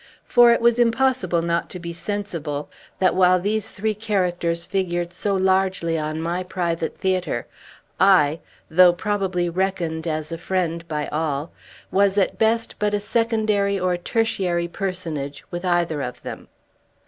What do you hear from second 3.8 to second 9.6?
characters figured so largely on my private theatre, I though probably